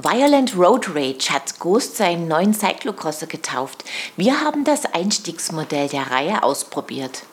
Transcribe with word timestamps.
Violent 0.00 0.56
Road 0.56 0.94
Rage 0.94 1.30
hat 1.30 1.58
Ghost 1.58 1.96
seinen 1.96 2.28
neuen 2.28 2.54
Cyclocrosser 2.54 3.26
getauft. 3.26 3.82
Wir 4.16 4.42
haben 4.42 4.62
das 4.62 4.84
Einstiegsmodell 4.84 5.88
der 5.88 6.12
Reihe 6.12 6.44
ausprobiert. 6.44 7.24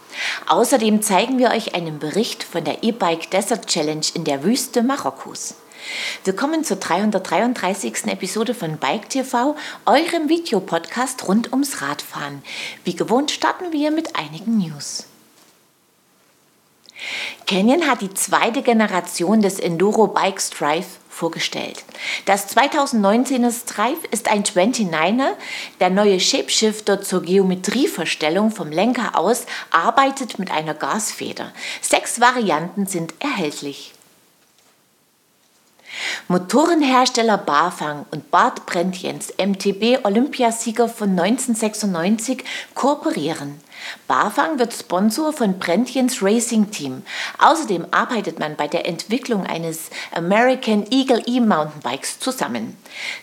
Außerdem 0.48 1.04
zeigen 1.04 1.38
wir 1.38 1.52
euch 1.52 1.75
einen 1.75 2.00
Bericht 2.00 2.43
von 2.43 2.64
der 2.64 2.84
E-Bike 2.84 3.30
Desert 3.30 3.68
Challenge 3.68 4.07
in 4.16 4.23
der 4.23 4.43
Wüste 4.43 4.82
Marokkos. 4.82 5.54
Willkommen 6.23 6.64
zur 6.64 6.78
333. 6.78 8.07
Episode 8.07 8.55
von 8.55 8.77
Bike 8.77 9.09
TV, 9.09 9.55
eurem 9.86 10.27
Videopodcast 10.27 11.27
rund 11.27 11.52
ums 11.52 11.84
Radfahren. 11.84 12.41
Wie 12.84 12.95
gewohnt 12.95 13.29
starten 13.29 13.73
wir 13.73 13.91
mit 13.91 14.16
einigen 14.16 14.57
News. 14.57 15.05
Canyon 17.48 17.88
hat 17.88 18.02
die 18.02 18.14
zweite 18.14 18.62
Generation 18.62 19.41
des 19.41 19.59
Enduro 19.59 20.08
Bike 20.08 20.41
Strive 20.41 20.86
vorgestellt. 21.09 21.84
Das 22.26 22.55
2019er 22.55 23.52
Strive 23.52 24.05
ist 24.12 24.30
ein 24.30 24.44
29er. 24.44 25.34
Der 25.80 25.90
neue 25.90 26.20
Shapeshifter 26.20 27.02
zur 27.02 27.22
Geometrieverstellung 27.22 28.52
vom 28.52 28.72
Lenker 28.72 29.18
aus 29.18 29.46
arbeitet 29.72 30.40
mit 30.40 30.52
einer 30.52 30.73
Gasfeder. 30.73 31.52
Sechs 31.82 32.20
Varianten 32.20 32.86
sind 32.86 33.13
erhältlich. 33.20 33.94
Motorenhersteller 36.27 37.38
Bafang 37.38 38.05
und 38.12 38.32
Bart 38.32 38.66
Brentjens, 38.66 39.34
MTB 39.38 40.04
Olympiasieger 40.04 40.90
von 40.90 41.12
1996, 41.12 42.44
kooperieren. 42.74 43.62
Bafang 44.07 44.59
wird 44.59 44.73
Sponsor 44.73 45.34
von 45.34 45.59
Brentjens 45.59 46.21
Racing 46.21 46.71
Team. 46.71 47.03
Außerdem 47.39 47.88
arbeitet 47.91 48.39
man 48.39 48.55
bei 48.55 48.67
der 48.67 48.88
Entwicklung 48.88 49.46
eines 49.46 49.90
American 50.13 50.85
Eagle 50.91 51.23
E-Mountainbikes 51.26 52.20
zusammen. 52.20 52.77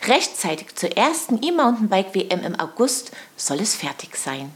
Rechtzeitig 0.06 0.74
zur 0.74 0.96
ersten 0.96 1.42
E-Mountainbike 1.42 2.14
WM 2.14 2.44
im 2.44 2.58
August 2.58 3.12
soll 3.36 3.60
es 3.60 3.74
fertig 3.74 4.16
sein. 4.16 4.52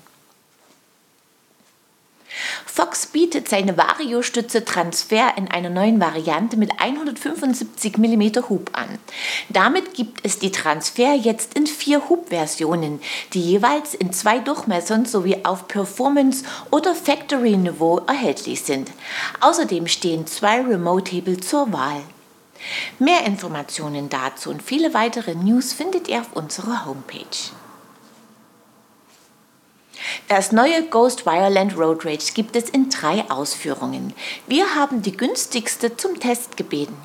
Fox 2.67 3.07
bietet 3.07 3.49
seine 3.49 3.77
Vario-Stütze 3.77 4.65
Transfer 4.65 5.33
in 5.37 5.49
einer 5.49 5.71
neuen 5.71 6.01
Variante 6.01 6.57
mit 6.57 6.71
175 6.79 7.99
mm 7.99 8.49
Hub 8.49 8.71
an. 8.73 8.99
Damit 9.49 9.95
gibt 9.95 10.21
es 10.25 10.39
die 10.39 10.53
Transfer 10.53 11.15
jetzt 11.15 11.55
in 11.55 11.67
vier 11.67 12.09
Hubversionen, 12.09 13.01
die 13.33 13.41
jeweils 13.41 13.95
in 13.95 14.13
zwei 14.13 14.39
Durchmessern 14.39 15.07
sowie 15.07 15.39
auf 15.45 15.69
Performance- 15.69 16.45
oder 16.71 16.95
Factory-Niveau 16.95 18.03
erhältlich 18.07 18.63
sind. 18.63 18.91
Außerdem 19.41 19.87
stehen 19.87 20.27
zwei 20.27 20.61
Remote-Hebel 20.61 21.41
zur 21.41 21.73
Wahl. 21.73 22.03
Mehr 22.99 23.25
Informationen 23.27 24.09
dazu 24.09 24.51
und 24.51 24.63
viele 24.63 24.95
weitere 24.95 25.35
News 25.35 25.73
findet 25.73 26.09
ihr 26.09 26.21
auf 26.21 26.33
unserer 26.35 26.87
Homepage. 26.87 27.25
Das 30.29 30.53
neue 30.53 30.85
Ghost 30.87 31.27
Violent 31.27 31.77
Road 31.77 32.05
Rage 32.05 32.33
gibt 32.35 32.57
es 32.57 32.69
in 32.69 32.89
drei 32.91 33.25
Ausführungen. 33.31 34.13
Wir 34.47 34.75
haben 34.75 35.03
die 35.03 35.17
günstigste 35.17 35.97
zum 35.97 36.21
Test 36.21 36.57
gebeten. 36.57 36.97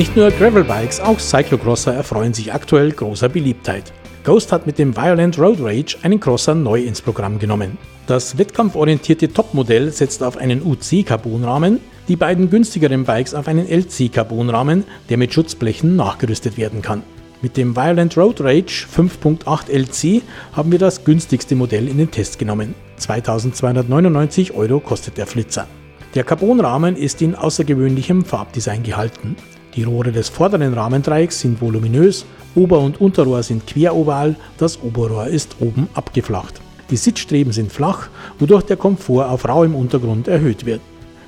Nicht 0.00 0.16
nur 0.16 0.30
Gravelbikes, 0.30 0.98
auch 0.98 1.18
Cyclocrosser 1.18 1.92
erfreuen 1.92 2.32
sich 2.32 2.54
aktuell 2.54 2.90
großer 2.90 3.28
Beliebtheit. 3.28 3.92
Ghost 4.24 4.50
hat 4.50 4.66
mit 4.66 4.78
dem 4.78 4.96
Violent 4.96 5.38
Road 5.38 5.58
Rage 5.60 5.98
einen 6.00 6.18
Crosser 6.18 6.54
neu 6.54 6.80
ins 6.80 7.02
Programm 7.02 7.38
genommen. 7.38 7.76
Das 8.06 8.38
wettkampforientierte 8.38 9.30
Topmodell 9.30 9.92
setzt 9.92 10.22
auf 10.22 10.38
einen 10.38 10.62
UC-Carbonrahmen, 10.62 11.80
die 12.08 12.16
beiden 12.16 12.48
günstigeren 12.48 13.04
Bikes 13.04 13.34
auf 13.34 13.46
einen 13.46 13.68
LC-Carbonrahmen, 13.68 14.84
der 15.10 15.18
mit 15.18 15.34
Schutzblechen 15.34 15.96
nachgerüstet 15.96 16.56
werden 16.56 16.80
kann. 16.80 17.02
Mit 17.42 17.58
dem 17.58 17.76
Violent 17.76 18.16
Road 18.16 18.40
Rage 18.40 18.86
5.8 18.96 19.70
LC 19.70 20.22
haben 20.54 20.72
wir 20.72 20.78
das 20.78 21.04
günstigste 21.04 21.56
Modell 21.56 21.86
in 21.86 21.98
den 21.98 22.10
Test 22.10 22.38
genommen. 22.38 22.74
2299 22.96 24.54
Euro 24.54 24.80
kostet 24.80 25.18
der 25.18 25.26
Flitzer. 25.26 25.66
Der 26.14 26.24
Carbonrahmen 26.24 26.96
ist 26.96 27.20
in 27.20 27.34
außergewöhnlichem 27.34 28.24
Farbdesign 28.24 28.82
gehalten. 28.82 29.36
Die 29.76 29.84
Rohre 29.84 30.10
des 30.10 30.28
vorderen 30.28 30.74
Rahmendreiecks 30.74 31.40
sind 31.40 31.60
voluminös, 31.60 32.24
Ober- 32.56 32.80
und 32.80 33.00
Unterrohr 33.00 33.42
sind 33.42 33.66
queroval, 33.66 34.34
das 34.58 34.82
Oberrohr 34.82 35.28
ist 35.28 35.56
oben 35.60 35.88
abgeflacht. 35.94 36.60
Die 36.90 36.96
Sitzstreben 36.96 37.52
sind 37.52 37.70
flach, 37.70 38.08
wodurch 38.40 38.64
der 38.64 38.76
Komfort 38.76 39.28
auf 39.28 39.48
rauem 39.48 39.76
Untergrund 39.76 40.26
erhöht 40.26 40.66
wird. 40.66 40.80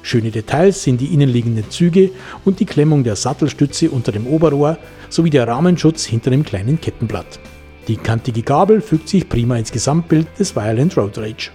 Schöne 0.02 0.32
Details 0.32 0.82
sind 0.82 1.00
die 1.00 1.14
innenliegenden 1.14 1.70
Züge 1.70 2.10
und 2.44 2.58
die 2.58 2.66
Klemmung 2.66 3.04
der 3.04 3.14
Sattelstütze 3.14 3.88
unter 3.88 4.10
dem 4.10 4.26
Oberrohr 4.26 4.78
sowie 5.08 5.30
der 5.30 5.46
Rahmenschutz 5.46 6.04
hinter 6.04 6.30
dem 6.30 6.42
kleinen 6.42 6.80
Kettenblatt. 6.80 7.38
Die 7.86 7.96
kantige 7.96 8.42
Gabel 8.42 8.80
fügt 8.80 9.08
sich 9.08 9.28
prima 9.28 9.56
ins 9.56 9.70
Gesamtbild 9.70 10.26
des 10.38 10.56
Violent 10.56 10.96
Road 10.96 11.18
Rage. 11.18 11.50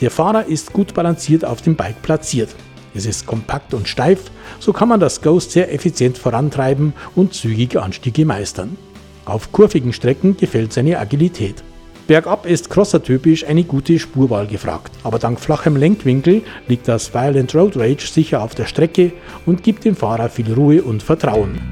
Der 0.00 0.10
Fahrer 0.10 0.46
ist 0.46 0.72
gut 0.72 0.94
balanciert 0.94 1.44
auf 1.44 1.62
dem 1.62 1.76
Bike 1.76 2.02
platziert. 2.02 2.48
Es 2.94 3.06
ist 3.06 3.26
kompakt 3.26 3.74
und 3.74 3.88
steif, 3.88 4.30
so 4.58 4.72
kann 4.72 4.88
man 4.88 5.00
das 5.00 5.22
Ghost 5.22 5.52
sehr 5.52 5.72
effizient 5.72 6.18
vorantreiben 6.18 6.92
und 7.14 7.34
zügige 7.34 7.82
Anstiege 7.82 8.24
meistern. 8.24 8.76
Auf 9.24 9.52
kurvigen 9.52 9.92
Strecken 9.92 10.36
gefällt 10.36 10.72
seine 10.72 10.98
Agilität. 10.98 11.62
Bergab 12.06 12.46
ist 12.46 12.68
crosser-typisch 12.68 13.46
eine 13.46 13.64
gute 13.64 13.98
Spurwahl 13.98 14.46
gefragt, 14.46 14.92
aber 15.04 15.18
dank 15.18 15.40
flachem 15.40 15.76
Lenkwinkel 15.76 16.42
liegt 16.66 16.88
das 16.88 17.14
Violent 17.14 17.54
Road 17.54 17.76
Rage 17.76 18.06
sicher 18.06 18.42
auf 18.42 18.54
der 18.54 18.66
Strecke 18.66 19.12
und 19.46 19.62
gibt 19.62 19.84
dem 19.84 19.96
Fahrer 19.96 20.28
viel 20.28 20.52
Ruhe 20.52 20.82
und 20.82 21.02
Vertrauen. 21.02 21.71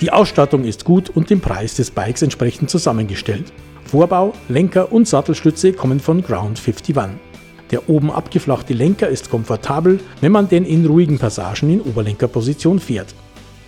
Die 0.00 0.12
Ausstattung 0.12 0.62
ist 0.64 0.84
gut 0.84 1.10
und 1.10 1.28
dem 1.28 1.40
Preis 1.40 1.74
des 1.74 1.90
Bikes 1.90 2.22
entsprechend 2.22 2.70
zusammengestellt. 2.70 3.52
Vorbau, 3.84 4.32
Lenker 4.48 4.92
und 4.92 5.08
Sattelstütze 5.08 5.72
kommen 5.72 5.98
von 5.98 6.22
Ground 6.22 6.60
51. 6.64 6.94
Der 7.72 7.88
oben 7.88 8.12
abgeflachte 8.12 8.74
Lenker 8.74 9.08
ist 9.08 9.28
komfortabel, 9.28 9.98
wenn 10.20 10.30
man 10.30 10.48
denn 10.48 10.64
in 10.64 10.86
ruhigen 10.86 11.18
Passagen 11.18 11.70
in 11.70 11.80
Oberlenkerposition 11.80 12.78
fährt. 12.78 13.12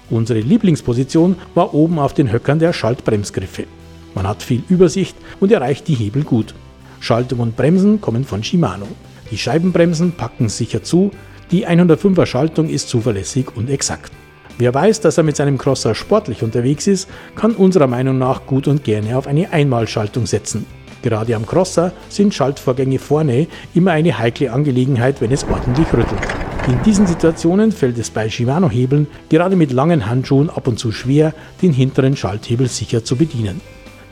Unsere 0.09 0.39
Lieblingsposition 0.39 1.35
war 1.55 1.75
oben 1.75 1.99
auf 1.99 2.15
den 2.15 2.31
Höckern 2.31 2.61
der 2.61 2.73
Schaltbremsgriffe. 2.73 3.65
Man 4.15 4.29
hat 4.29 4.43
viel 4.43 4.63
Übersicht 4.69 5.17
und 5.41 5.51
erreicht 5.51 5.89
die 5.89 5.95
Hebel 5.95 6.23
gut. 6.23 6.55
Schaltung 7.01 7.41
und 7.41 7.57
Bremsen 7.57 8.01
kommen 8.01 8.25
von 8.25 8.45
Shimano. 8.45 8.87
Die 9.33 9.39
Scheibenbremsen 9.39 10.13
packen 10.13 10.49
sicher 10.49 10.85
zu, 10.85 11.11
die 11.51 11.67
105er 11.67 12.27
Schaltung 12.27 12.69
ist 12.69 12.89
zuverlässig 12.89 13.57
und 13.57 13.69
exakt. 13.69 14.13
Wer 14.61 14.75
weiß, 14.75 15.01
dass 15.01 15.17
er 15.17 15.25
mit 15.25 15.37
seinem 15.37 15.57
Crosser 15.57 15.95
sportlich 15.95 16.43
unterwegs 16.43 16.87
ist, 16.87 17.09
kann 17.35 17.53
unserer 17.53 17.87
Meinung 17.87 18.19
nach 18.19 18.45
gut 18.45 18.69
und 18.69 18.85
gerne 18.85 19.17
auf 19.17 19.27
eine 19.27 19.51
Einmalschaltung 19.55 20.27
setzen. 20.27 20.67
Gerade 21.01 21.35
am 21.35 21.47
Crosser 21.47 21.93
sind 22.11 22.35
Schaltvorgänge 22.35 22.99
vorne 22.99 23.47
immer 23.75 23.93
eine 23.93 24.19
heikle 24.19 24.53
Angelegenheit, 24.53 25.23
wenn 25.23 25.33
es 25.33 25.45
ordentlich 25.45 25.91
rüttelt. 25.95 26.21
In 26.69 26.79
diesen 26.83 27.07
Situationen 27.07 27.73
fällt 27.73 27.97
es 27.97 28.11
bei 28.11 28.29
Shimano-Hebeln 28.29 29.07
gerade 29.31 29.57
mit 29.57 29.73
langen 29.73 30.05
Handschuhen 30.11 30.51
ab 30.51 30.69
und 30.69 30.79
zu 30.79 30.93
schwer, 30.93 31.33
den 31.63 31.73
hinteren 31.73 32.15
Schalthebel 32.15 32.69
sicher 32.69 33.03
zu 33.03 33.17
bedienen. 33.17 33.63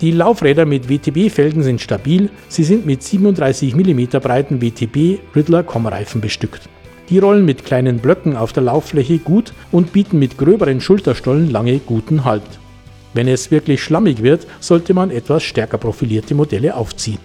Die 0.00 0.12
Laufräder 0.12 0.64
mit 0.64 0.88
WTB-Felgen 0.88 1.62
sind 1.62 1.82
stabil, 1.82 2.30
sie 2.48 2.64
sind 2.64 2.86
mit 2.86 3.02
37 3.02 3.74
mm 3.74 4.18
breiten 4.22 4.62
WTB 4.62 5.18
Riddler 5.36 5.62
Kommreifen 5.62 6.22
bestückt. 6.22 6.70
Die 7.10 7.18
rollen 7.18 7.44
mit 7.44 7.64
kleinen 7.64 7.98
Blöcken 7.98 8.36
auf 8.36 8.52
der 8.52 8.62
Lauffläche 8.64 9.18
gut 9.18 9.52
und 9.72 9.92
bieten 9.92 10.18
mit 10.18 10.36
gröberen 10.36 10.80
Schulterstollen 10.80 11.50
lange 11.50 11.78
guten 11.78 12.24
Halt. 12.24 12.42
Wenn 13.14 13.28
es 13.28 13.50
wirklich 13.50 13.82
schlammig 13.82 14.22
wird, 14.22 14.46
sollte 14.60 14.92
man 14.92 15.10
etwas 15.10 15.42
stärker 15.42 15.78
profilierte 15.78 16.34
Modelle 16.34 16.76
aufziehen. 16.76 17.18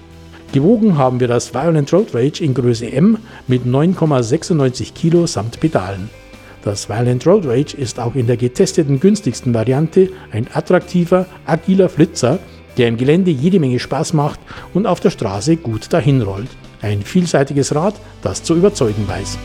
Gewogen 0.53 0.97
haben 0.97 1.19
wir 1.19 1.27
das 1.27 1.53
Violent 1.53 1.91
Road 1.91 2.13
Rage 2.13 2.43
in 2.43 2.53
Größe 2.53 2.91
M 2.91 3.17
mit 3.47 3.65
9,96 3.65 4.93
Kilo 4.93 5.27
samt 5.27 5.59
Pedalen. 5.59 6.09
Das 6.63 6.87
Violent 6.87 7.27
Road 7.27 7.45
Rage 7.45 7.75
ist 7.75 7.99
auch 7.99 8.15
in 8.15 8.27
der 8.27 8.37
getesteten 8.37 8.99
günstigsten 8.99 9.53
Variante 9.53 10.09
ein 10.31 10.47
attraktiver, 10.53 11.25
agiler 11.45 11.89
Flitzer, 11.89 12.39
der 12.77 12.87
im 12.87 12.97
Gelände 12.97 13.31
jede 13.31 13.59
Menge 13.59 13.79
Spaß 13.79 14.13
macht 14.13 14.39
und 14.73 14.85
auf 14.85 15.01
der 15.01 15.09
Straße 15.09 15.57
gut 15.57 15.91
dahinrollt. 15.91 16.49
Ein 16.81 17.01
vielseitiges 17.01 17.75
Rad, 17.75 17.95
das 18.21 18.43
zu 18.43 18.55
überzeugen 18.55 19.07
weiß. 19.07 19.37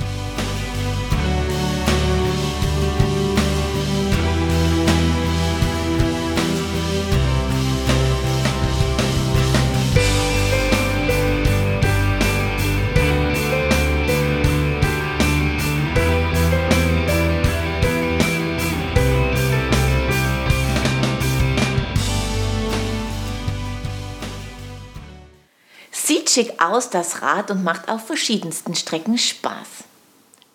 Schick 26.38 26.62
aus, 26.62 26.88
das 26.88 27.20
Rad, 27.20 27.50
und 27.50 27.64
macht 27.64 27.88
auf 27.88 28.06
verschiedensten 28.06 28.76
Strecken 28.76 29.19
Spaß. 29.19 29.67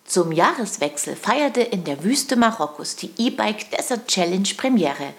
Zum 0.06 0.32
Jahreswechsel 0.32 1.14
feierte 1.14 1.60
in 1.60 1.84
der 1.84 2.02
Wüste 2.02 2.36
Marokkos 2.36 2.96
die 2.96 3.10
E-Bike 3.18 3.70
Desert 3.70 4.08
Challenge 4.08 4.48
Premiere. 4.56 5.12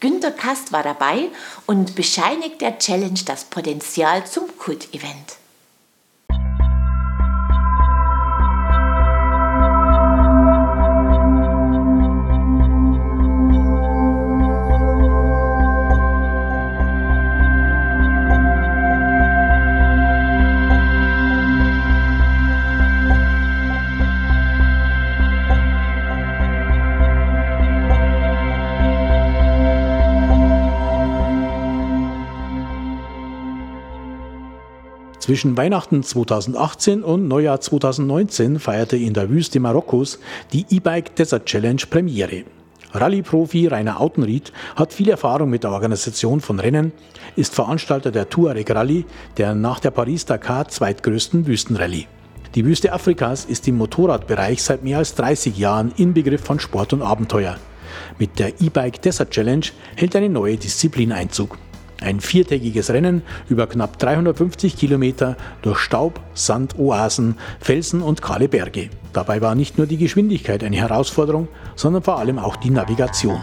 Günter 0.00 0.32
Kast 0.32 0.72
war 0.72 0.82
dabei 0.82 1.28
und 1.66 1.94
bescheinigt 1.94 2.60
der 2.60 2.80
Challenge 2.80 3.20
das 3.26 3.44
Potenzial 3.44 4.26
zum 4.26 4.44
Kult-Event. 4.58 5.36
Zwischen 35.28 35.58
Weihnachten 35.58 36.02
2018 36.02 37.04
und 37.04 37.28
Neujahr 37.28 37.60
2019 37.60 38.58
feierte 38.58 38.96
in 38.96 39.12
der 39.12 39.28
Wüste 39.28 39.60
Marokkos 39.60 40.20
die 40.54 40.64
E-Bike 40.70 41.16
Desert 41.16 41.44
Challenge 41.44 41.82
Premiere. 41.90 42.44
Rallye-Profi 42.94 43.66
Rainer 43.66 44.00
Autenried 44.00 44.54
hat 44.74 44.94
viel 44.94 45.10
Erfahrung 45.10 45.50
mit 45.50 45.64
der 45.64 45.72
Organisation 45.72 46.40
von 46.40 46.58
Rennen, 46.58 46.92
ist 47.36 47.54
Veranstalter 47.54 48.10
der 48.10 48.30
Tuareg 48.30 48.70
Rallye, 48.70 49.04
der 49.36 49.54
nach 49.54 49.80
der 49.80 49.90
Paris-Dakar 49.90 50.68
zweitgrößten 50.68 51.46
Wüstenrallye. 51.46 52.06
Die 52.54 52.64
Wüste 52.64 52.94
Afrikas 52.94 53.44
ist 53.44 53.68
im 53.68 53.76
Motorradbereich 53.76 54.62
seit 54.62 54.82
mehr 54.82 54.96
als 54.96 55.14
30 55.14 55.58
Jahren 55.58 55.92
Inbegriff 55.98 56.42
von 56.42 56.58
Sport 56.58 56.94
und 56.94 57.02
Abenteuer. 57.02 57.58
Mit 58.18 58.38
der 58.38 58.62
E-Bike 58.62 59.02
Desert 59.02 59.32
Challenge 59.32 59.66
hält 59.94 60.16
eine 60.16 60.30
neue 60.30 60.56
Disziplin 60.56 61.12
Einzug. 61.12 61.58
Ein 62.00 62.20
viertägiges 62.20 62.90
Rennen 62.90 63.22
über 63.48 63.66
knapp 63.66 63.98
350 63.98 64.76
Kilometer 64.76 65.36
durch 65.62 65.78
Staub, 65.78 66.20
Sand, 66.32 66.78
Oasen, 66.78 67.36
Felsen 67.60 68.02
und 68.02 68.22
kahle 68.22 68.48
Berge. 68.48 68.90
Dabei 69.12 69.40
war 69.40 69.56
nicht 69.56 69.78
nur 69.78 69.86
die 69.88 69.96
Geschwindigkeit 69.96 70.62
eine 70.62 70.76
Herausforderung, 70.76 71.48
sondern 71.74 72.02
vor 72.02 72.18
allem 72.18 72.38
auch 72.38 72.56
die 72.56 72.70
Navigation. 72.70 73.40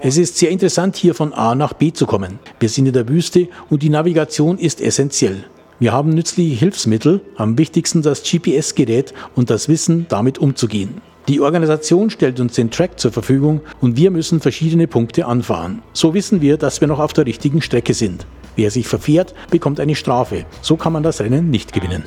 Es 0.00 0.16
ist 0.16 0.38
sehr 0.38 0.50
interessant, 0.50 0.96
hier 0.96 1.14
von 1.14 1.34
A 1.34 1.54
nach 1.54 1.74
B 1.74 1.92
zu 1.92 2.06
kommen. 2.06 2.38
Wir 2.58 2.70
sind 2.70 2.86
in 2.86 2.94
der 2.94 3.06
Wüste 3.06 3.48
und 3.68 3.82
die 3.82 3.90
Navigation 3.90 4.56
ist 4.56 4.80
essentiell. 4.80 5.44
Wir 5.78 5.92
haben 5.92 6.10
nützliche 6.14 6.54
Hilfsmittel, 6.54 7.20
am 7.36 7.58
wichtigsten 7.58 8.00
das 8.00 8.22
GPS-Gerät 8.22 9.12
und 9.34 9.50
das 9.50 9.68
Wissen, 9.68 10.06
damit 10.08 10.38
umzugehen. 10.38 11.02
Die 11.28 11.42
Organisation 11.42 12.08
stellt 12.08 12.40
uns 12.40 12.54
den 12.54 12.70
Track 12.70 12.98
zur 12.98 13.12
Verfügung 13.12 13.60
und 13.82 13.98
wir 13.98 14.10
müssen 14.10 14.40
verschiedene 14.40 14.86
Punkte 14.86 15.26
anfahren. 15.26 15.82
So 15.92 16.14
wissen 16.14 16.40
wir, 16.40 16.56
dass 16.56 16.80
wir 16.80 16.88
noch 16.88 17.00
auf 17.00 17.12
der 17.12 17.26
richtigen 17.26 17.60
Strecke 17.60 17.92
sind. 17.92 18.24
Wer 18.56 18.70
sich 18.70 18.88
verfährt, 18.88 19.34
bekommt 19.50 19.78
eine 19.78 19.94
Strafe. 19.94 20.46
So 20.62 20.78
kann 20.78 20.94
man 20.94 21.02
das 21.02 21.20
Rennen 21.20 21.50
nicht 21.50 21.74
gewinnen. 21.74 22.04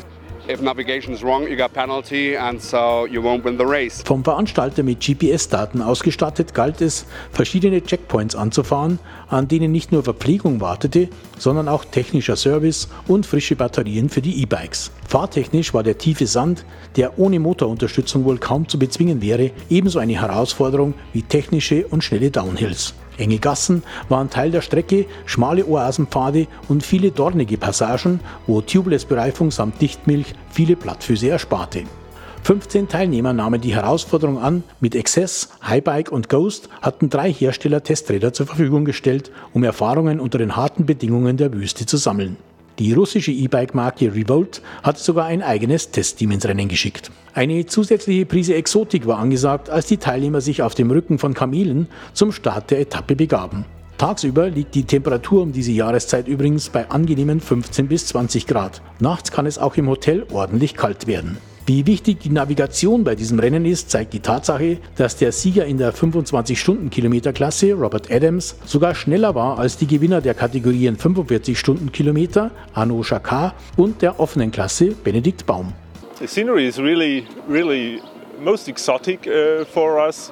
If 0.47 0.61
navigation 0.61 1.11
is 1.11 1.23
wrong, 1.23 1.47
you 1.47 1.57
got 1.57 1.73
penalty 1.73 2.37
and 2.37 2.61
so 2.61 3.07
you 3.07 3.19
won't 3.19 3.43
win 3.43 3.57
the 3.57 3.65
race. 3.65 4.03
Vom 4.05 4.23
Veranstalter 4.23 4.83
mit 4.83 4.99
GPS-Daten 4.99 5.81
ausgestattet 5.81 6.53
galt 6.53 6.81
es, 6.81 7.07
verschiedene 7.31 7.83
Checkpoints 7.83 8.35
anzufahren, 8.35 8.99
an 9.27 9.47
denen 9.47 9.71
nicht 9.71 9.91
nur 9.91 10.03
Verpflegung 10.03 10.61
wartete, 10.61 11.09
sondern 11.39 11.67
auch 11.67 11.83
technischer 11.83 12.35
Service 12.35 12.89
und 13.07 13.25
frische 13.25 13.55
Batterien 13.55 14.07
für 14.07 14.21
die 14.21 14.39
E-Bikes. 14.43 14.91
Fahrtechnisch 15.07 15.73
war 15.73 15.81
der 15.81 15.97
tiefe 15.97 16.27
Sand, 16.27 16.63
der 16.95 17.17
ohne 17.17 17.39
Motorunterstützung 17.39 18.23
wohl 18.23 18.37
kaum 18.37 18.67
zu 18.67 18.77
bezwingen 18.77 19.23
wäre, 19.23 19.49
ebenso 19.71 19.97
eine 19.97 20.21
Herausforderung 20.21 20.93
wie 21.11 21.23
technische 21.23 21.87
und 21.87 22.03
schnelle 22.03 22.29
Downhills. 22.29 22.93
Enge 23.17 23.39
Gassen 23.39 23.83
waren 24.09 24.29
Teil 24.29 24.51
der 24.51 24.61
Strecke, 24.61 25.05
schmale 25.25 25.65
Oasenpfade 25.65 26.47
und 26.67 26.83
viele 26.83 27.11
dornige 27.11 27.57
Passagen, 27.57 28.19
wo 28.47 28.61
Tubeless-Bereifung 28.61 29.51
samt 29.51 29.81
Dichtmilch 29.81 30.33
viele 30.49 30.75
Plattfüße 30.75 31.29
ersparte. 31.29 31.83
15 32.43 32.87
Teilnehmer 32.89 33.33
nahmen 33.33 33.59
die 33.59 33.73
Herausforderung 33.73 34.37
an. 34.37 34.63
Mit 34.79 34.93
Excess, 34.93 35.49
Highbike 35.67 36.11
und 36.11 36.29
Ghost 36.29 36.69
hatten 36.81 37.09
drei 37.09 37.33
Hersteller 37.33 37.81
Testräder 37.81 38.33
zur 38.33 38.45
Verfügung 38.45 38.85
gestellt, 38.85 39.31
um 39.53 39.63
Erfahrungen 39.63 40.19
unter 40.19 40.37
den 40.37 40.55
harten 40.55 40.85
Bedingungen 40.85 41.37
der 41.37 41.51
Wüste 41.53 41.87
zu 41.87 41.97
sammeln. 41.97 42.37
Die 42.77 42.91
russische 42.91 43.31
E-Bike-Marke 43.31 44.13
Revolt 44.13 44.61
hat 44.83 44.97
sogar 44.97 45.27
ein 45.27 45.41
eigenes 45.41 45.91
Testteam 45.91 46.31
ins 46.31 46.45
Rennen 46.45 46.67
geschickt. 46.67 47.09
Eine 47.33 47.65
zusätzliche 47.65 48.25
Prise 48.25 48.55
Exotik 48.55 49.07
war 49.07 49.19
angesagt, 49.19 49.69
als 49.69 49.87
die 49.87 49.95
Teilnehmer 49.95 50.41
sich 50.41 50.61
auf 50.61 50.75
dem 50.75 50.91
Rücken 50.91 51.17
von 51.17 51.33
Kamelen 51.33 51.87
zum 52.11 52.33
Start 52.33 52.71
der 52.71 52.81
Etappe 52.81 53.15
begaben. 53.15 53.63
Tagsüber 53.97 54.49
liegt 54.49 54.75
die 54.75 54.83
Temperatur 54.83 55.41
um 55.41 55.53
diese 55.53 55.71
Jahreszeit 55.71 56.27
übrigens 56.27 56.67
bei 56.67 56.89
angenehmen 56.89 57.39
15 57.39 57.87
bis 57.87 58.07
20 58.07 58.45
Grad. 58.45 58.81
Nachts 58.99 59.31
kann 59.31 59.45
es 59.45 59.57
auch 59.57 59.77
im 59.77 59.87
Hotel 59.87 60.25
ordentlich 60.33 60.75
kalt 60.75 61.07
werden. 61.07 61.37
Wie 61.67 61.87
wichtig 61.87 62.19
die 62.19 62.29
Navigation 62.29 63.03
bei 63.03 63.15
diesem 63.15 63.39
Rennen 63.39 63.65
ist, 63.65 63.89
zeigt 63.89 64.13
die 64.13 64.19
Tatsache, 64.19 64.77
dass 64.97 65.17
der 65.17 65.31
Sieger 65.31 65.65
in 65.65 65.79
der 65.79 65.95
25-Stunden-Kilometer-Klasse, 65.95 67.73
Robert 67.73 68.11
Adams, 68.11 68.55
sogar 68.65 68.93
schneller 68.93 69.33
war 69.33 69.57
als 69.57 69.75
die 69.75 69.87
Gewinner 69.87 70.21
der 70.21 70.35
Kategorien 70.35 70.95
45-Stunden-Kilometer, 70.95 72.51
Arno 72.75 73.01
Chakar, 73.01 73.55
und 73.77 74.03
der 74.03 74.19
offenen 74.19 74.51
Klasse, 74.51 74.91
Benedikt 75.03 75.47
Baum. 75.47 75.73
The 76.19 76.27
scenery 76.27 76.67
is 76.67 76.77
really, 76.77 77.25
really 77.49 77.99
most 78.39 78.67
exotic 78.67 79.25
uh, 79.25 79.65
for 79.65 79.97
us. 80.05 80.31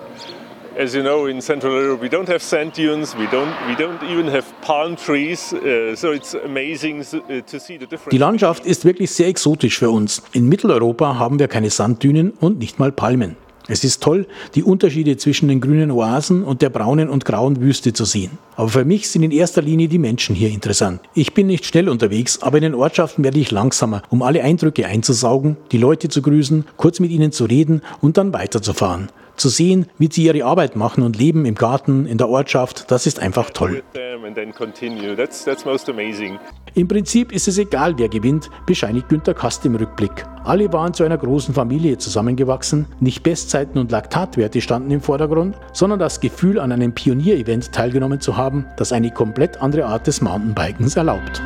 As 0.76 0.96
you 0.96 1.04
know, 1.04 1.28
in 1.28 1.40
Central 1.40 1.72
Europe 1.72 2.02
we 2.02 2.10
don't 2.10 2.28
have 2.28 2.40
sand 2.40 2.76
dunes, 2.76 3.16
we 3.16 3.28
don't, 3.28 3.54
we 3.68 3.76
don't 3.76 4.02
even 4.10 4.28
have 4.28 4.44
palm 4.62 4.96
trees, 4.96 5.54
uh, 5.54 5.96
so 5.96 6.12
it's 6.12 6.34
amazing 6.34 7.02
uh, 7.02 7.42
to 7.42 7.60
see 7.60 7.78
the 7.78 7.86
difference. 7.86 8.10
Die 8.10 8.18
Landschaft 8.18 8.66
ist 8.66 8.84
wirklich 8.84 9.12
sehr 9.12 9.28
exotisch 9.28 9.78
für 9.78 9.92
uns. 9.92 10.24
In 10.32 10.50
Mitteleuropa 10.50 11.20
haben 11.20 11.38
wir 11.38 11.48
keine 11.48 11.70
Sanddünen 11.70 12.32
und 12.40 12.58
nicht 12.58 12.80
mal 12.80 12.92
Palmen. 12.92 13.36
Es 13.68 13.84
ist 13.84 14.02
toll, 14.02 14.26
die 14.56 14.64
Unterschiede 14.64 15.16
zwischen 15.18 15.48
den 15.48 15.62
grünen 15.62 15.92
Oasen 15.92 16.44
und 16.44 16.64
der 16.64 16.70
braunen 16.70 17.08
und 17.08 17.24
grauen 17.24 17.62
Wüste 17.62 17.94
zu 17.94 18.04
sehen. 18.04 18.32
Aber 18.56 18.70
für 18.70 18.84
mich 18.84 19.10
sind 19.10 19.22
in 19.22 19.32
erster 19.32 19.62
Linie 19.62 19.88
die 19.88 20.00
Menschen 20.00 20.36
hier 20.36 20.50
interessant. 20.50 21.02
Ich 21.14 21.36
bin 21.36 21.46
nicht 21.48 21.66
schnell 21.66 21.88
unterwegs, 21.88 22.42
aber 22.42 22.58
in 22.58 22.64
den 22.64 22.76
Ortschaften 22.76 23.24
werde 23.24 23.40
ich 23.40 23.52
langsamer, 23.52 24.02
um 24.10 24.24
alle 24.24 24.44
Eindrücke 24.44 24.88
einzusaugen, 24.88 25.56
die 25.72 25.78
Leute 25.78 26.10
zu 26.10 26.24
grüßen, 26.24 26.66
kurz 26.78 27.00
mit 27.00 27.12
ihnen 27.12 27.32
zu 27.32 27.46
reden 27.46 27.84
und 28.02 28.18
dann 28.18 28.34
weiterzufahren. 28.34 29.10
Zu 29.36 29.50
sehen, 29.50 29.88
wie 29.98 30.10
sie 30.12 30.26
ihre 30.26 30.46
Arbeit 30.46 30.76
machen 30.76 31.04
und 31.04 31.18
leben 31.18 31.46
im 31.46 31.56
Garten, 31.56 32.06
in 32.06 32.18
der 32.18 32.30
Ortschaft, 32.30 32.92
das 32.92 33.08
ist 33.08 33.20
einfach 33.20 33.50
toll. 33.50 33.84
Im 36.76 36.88
Prinzip 36.88 37.32
ist 37.32 37.48
es 37.48 37.58
egal, 37.58 37.98
wer 37.98 38.10
gewinnt, 38.10 38.50
bescheinigt 38.66 39.10
Günter 39.10 39.34
Kast 39.34 39.66
im 39.66 39.76
Rückblick. 39.76 40.26
Alle 40.44 40.72
waren 40.72 40.94
zu 40.94 41.04
einer 41.04 41.18
großen 41.18 41.54
Familie 41.54 41.98
zusammengewachsen, 41.98 42.88
nicht 43.00 43.24
Bestzeiten 43.24 43.80
und 43.80 43.92
Laktatwerte 43.92 44.62
standen 44.62 44.92
im 44.92 45.02
Vordergrund, 45.02 45.58
sondern 45.72 46.00
das 46.00 46.20
Gefühl, 46.20 46.60
an 46.60 46.72
einem 46.72 46.94
Pionierevent 46.94 47.72
teilgenommen 47.72 48.22
zu 48.22 48.38
haben, 48.38 48.66
das 48.78 48.92
eine 48.92 49.12
komplett 49.12 49.62
andere 49.62 49.86
Art 49.86 50.08
des 50.08 50.22
Mountainbikens 50.22 50.96
erlaubt. 50.96 51.42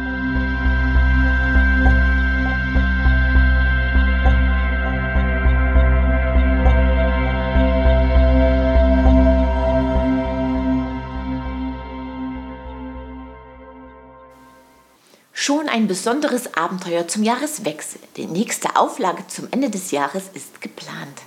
Schon 15.48 15.70
ein 15.70 15.88
besonderes 15.88 16.56
Abenteuer 16.56 17.08
zum 17.08 17.24
Jahreswechsel. 17.24 18.02
Die 18.18 18.26
nächste 18.26 18.76
Auflage 18.76 19.26
zum 19.28 19.48
Ende 19.50 19.70
des 19.70 19.92
Jahres 19.92 20.24
ist 20.34 20.60
geplant. 20.60 21.22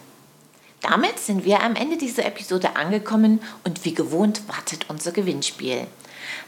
Damit 0.82 1.18
sind 1.18 1.46
wir 1.46 1.62
am 1.62 1.74
Ende 1.74 1.96
dieser 1.96 2.26
Episode 2.26 2.76
angekommen 2.76 3.40
und 3.64 3.82
wie 3.86 3.94
gewohnt 3.94 4.46
wartet 4.46 4.90
unser 4.90 5.12
Gewinnspiel. 5.12 5.86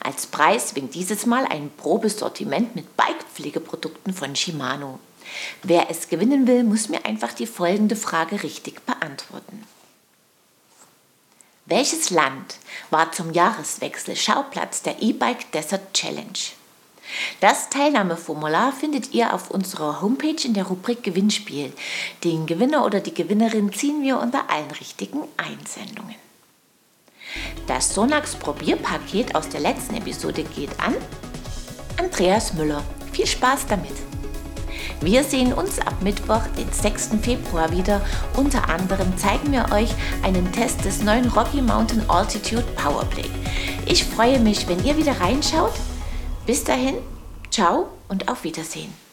Als 0.04 0.26
Preis 0.26 0.76
winkt 0.76 0.94
dieses 0.94 1.24
Mal 1.24 1.46
ein 1.46 1.70
Probesortiment 1.74 2.76
mit 2.76 2.94
Bikepflegeprodukten 2.94 4.12
von 4.12 4.36
Shimano. 4.36 4.98
Wer 5.62 5.88
es 5.88 6.10
gewinnen 6.10 6.46
will, 6.46 6.64
muss 6.64 6.90
mir 6.90 7.06
einfach 7.06 7.32
die 7.32 7.46
folgende 7.46 7.96
Frage 7.96 8.42
richtig 8.42 8.84
beantworten. 8.84 9.66
Welches 11.64 12.10
Land 12.10 12.58
war 12.90 13.12
zum 13.12 13.32
Jahreswechsel 13.32 14.14
Schauplatz 14.14 14.82
der 14.82 15.00
E-Bike 15.00 15.50
Desert 15.52 15.94
Challenge? 15.94 16.52
Das 17.40 17.68
Teilnahmeformular 17.70 18.72
findet 18.72 19.12
ihr 19.12 19.34
auf 19.34 19.50
unserer 19.50 20.00
Homepage 20.00 20.44
in 20.44 20.54
der 20.54 20.64
Rubrik 20.64 21.02
Gewinnspiel. 21.02 21.72
Den 22.24 22.46
Gewinner 22.46 22.84
oder 22.84 23.00
die 23.00 23.14
Gewinnerin 23.14 23.72
ziehen 23.72 24.02
wir 24.02 24.18
unter 24.20 24.48
allen 24.50 24.70
richtigen 24.70 25.22
Einsendungen. 25.36 26.14
Das 27.66 27.94
Sonax 27.94 28.36
Probierpaket 28.36 29.34
aus 29.34 29.48
der 29.48 29.60
letzten 29.60 29.96
Episode 29.96 30.44
geht 30.44 30.70
an 30.80 30.94
Andreas 31.98 32.54
Müller. 32.54 32.82
Viel 33.12 33.26
Spaß 33.26 33.66
damit! 33.66 33.94
Wir 35.00 35.24
sehen 35.24 35.52
uns 35.52 35.80
ab 35.80 35.94
Mittwoch, 36.00 36.46
den 36.56 36.70
6. 36.70 37.10
Februar 37.22 37.72
wieder. 37.72 38.00
Unter 38.36 38.68
anderem 38.68 39.16
zeigen 39.18 39.50
wir 39.50 39.66
euch 39.72 39.90
einen 40.22 40.50
Test 40.52 40.84
des 40.84 41.02
neuen 41.02 41.28
Rocky 41.30 41.60
Mountain 41.60 42.08
Altitude 42.08 42.64
Powerplay. 42.76 43.28
Ich 43.86 44.04
freue 44.04 44.38
mich, 44.38 44.68
wenn 44.68 44.84
ihr 44.84 44.96
wieder 44.96 45.20
reinschaut 45.20 45.72
bis 46.52 46.64
dahin, 46.64 46.96
ciao 47.50 47.88
und 48.08 48.28
auf 48.28 48.44
Wiedersehen. 48.44 48.92